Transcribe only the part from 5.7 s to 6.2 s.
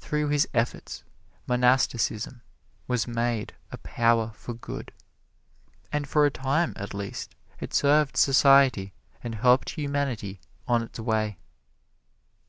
and